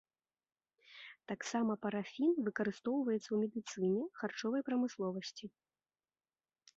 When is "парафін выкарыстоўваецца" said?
1.83-3.25